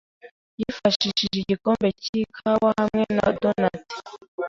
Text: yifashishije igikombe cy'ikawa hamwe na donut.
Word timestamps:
yifashishije 0.59 1.37
igikombe 1.43 1.87
cy'ikawa 2.01 2.69
hamwe 2.79 3.03
na 3.17 3.27
donut. 3.41 3.81